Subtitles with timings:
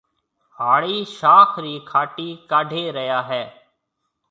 [0.57, 3.43] هاڙِي شاخ رِي کاٽِي ڪَڍي ريا هيَ۔